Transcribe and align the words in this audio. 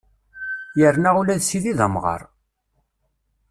Yerna 0.79 1.09
ula 1.19 1.39
d 1.39 1.41
Sidi 1.43 1.73
d 1.77 1.79
amɣar! 1.85 2.21